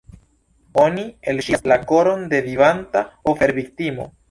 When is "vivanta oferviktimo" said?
2.49-4.13